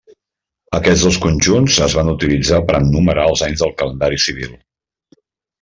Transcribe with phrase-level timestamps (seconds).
[0.77, 4.61] Aquests dos conjunts es van utilitzar per enumerar els anys del calendari civil.